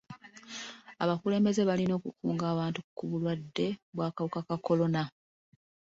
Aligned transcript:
Abakulembeze 1.03 1.61
balina 1.69 1.93
okukunga 1.95 2.43
abantu 2.53 2.79
ku 2.95 3.03
bulwadde 3.09 3.67
bw'akawuka 3.95 4.39
ka 4.47 4.57
kolona. 4.65 5.03